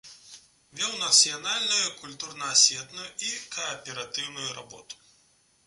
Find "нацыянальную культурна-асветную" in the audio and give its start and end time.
1.01-3.05